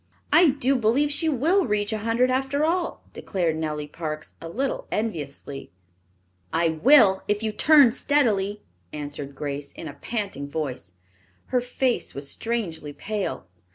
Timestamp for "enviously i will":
4.91-7.21